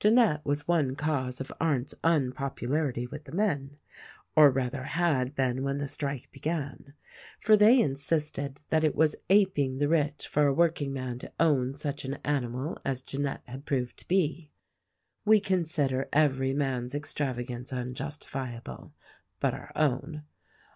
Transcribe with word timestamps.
Jeanette 0.00 0.44
was 0.44 0.66
one 0.66 0.96
cause 0.96 1.40
of 1.40 1.52
Arndt's 1.60 1.94
unpopularity 2.02 3.06
with 3.06 3.22
the 3.22 3.30
men— 3.30 3.76
or 4.36 4.50
rather 4.50 4.82
had 4.82 5.32
been 5.36 5.62
when 5.62 5.78
the 5.78 5.86
strike 5.86 6.28
began,— 6.32 6.92
for 7.38 7.56
they 7.56 7.78
insisted 7.80 8.60
that 8.70 8.82
it 8.82 8.96
was 8.96 9.14
aping 9.30 9.78
the 9.78 9.86
rich 9.86 10.26
for 10.26 10.48
a 10.48 10.52
workingman 10.52 11.20
to 11.20 11.30
own 11.38 11.76
such 11.76 12.04
an 12.04 12.14
animal 12.24 12.76
as 12.84 13.00
Jeanette 13.00 13.44
had 13.46 13.64
proved 13.64 13.96
to 13.98 14.08
be. 14.08 14.50
We 15.24 15.38
consider 15.38 16.08
every 16.12 16.52
man's 16.52 16.92
extravagance 16.92 17.72
unjustifiable, 17.72 18.92
but 19.38 19.54
our 19.54 19.70
own. 19.76 20.24